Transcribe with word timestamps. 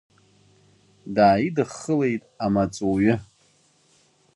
Дааидыххылеит 1.15 2.23
амаҵуҩы. 2.45 3.13